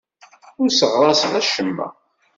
Ur 0.61 0.69
sseɣraseɣ 0.71 1.33
acemma. 1.41 1.87